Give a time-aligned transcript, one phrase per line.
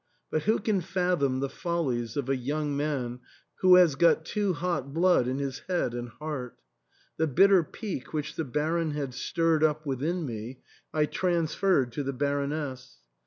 [0.31, 3.19] But who can fathom the follies of a young man
[3.59, 6.57] who has got too hot blood in his head and heart?
[7.17, 10.57] The bitter pique which the Baron had stirred up within me
[10.91, 12.97] I transferred to the Baroness.